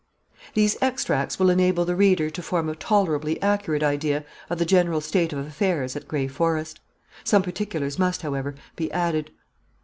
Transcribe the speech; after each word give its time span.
These 0.55 0.77
extracts 0.81 1.37
will 1.37 1.51
enable 1.51 1.85
the 1.85 1.95
reader 1.95 2.31
to 2.31 2.41
form 2.41 2.69
a 2.69 2.75
tolerably 2.75 3.39
accurate 3.39 3.83
idea 3.83 4.25
of 4.49 4.57
the 4.57 4.65
general 4.65 4.99
state 4.99 5.31
of 5.31 5.37
affairs 5.45 5.95
at 5.95 6.07
Gray 6.07 6.27
Forest. 6.27 6.79
Some 7.23 7.43
particulars 7.43 7.99
must, 7.99 8.23
however, 8.23 8.55
be 8.75 8.91
added. 8.91 9.29